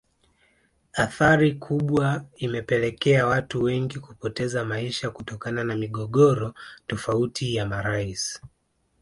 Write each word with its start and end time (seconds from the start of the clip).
Athari 0.93 1.53
kubwa 1.53 2.25
imepelekea 2.35 3.27
watu 3.27 3.63
wengi 3.63 3.99
kupoteza 3.99 4.65
maisha 4.65 5.09
kutokana 5.09 5.63
na 5.63 5.75
migogoro 5.75 6.53
tofauti 6.87 7.55
ya 7.55 7.65
marais 7.65 8.41